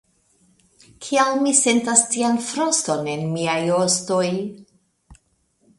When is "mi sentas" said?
1.43-2.01